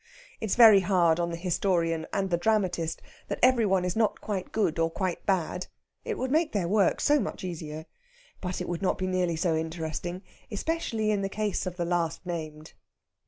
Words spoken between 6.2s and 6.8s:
make their